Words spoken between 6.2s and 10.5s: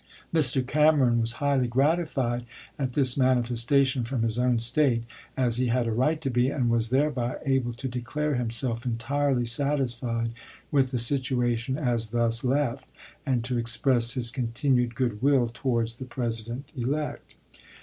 to be, and was thereby able to declare himself entirely satisfied